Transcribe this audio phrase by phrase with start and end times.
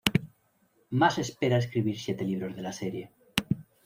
[0.99, 3.05] Maas espera escribir siete libros de la serie.